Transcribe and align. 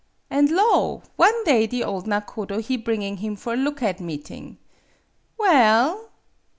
An' 0.31 0.47
lo! 0.47 1.03
one 1.15 1.43
day 1.43 1.67
the 1.67 1.83
ole 1.83 2.01
nakodo 2.01 2.57
he 2.59 2.75
bringing 2.75 3.17
him 3.17 3.35
for 3.35 3.55
look 3.55 3.83
at 3.83 3.99
meeting. 3.99 4.57
Well! 5.37 6.09